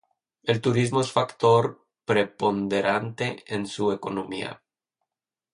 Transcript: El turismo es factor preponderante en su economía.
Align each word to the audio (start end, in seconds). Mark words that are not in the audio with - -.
El 0.53 0.61
turismo 0.61 1.01
es 1.01 1.11
factor 1.11 1.85
preponderante 2.05 3.43
en 3.45 3.67
su 3.67 3.91
economía. 3.91 4.63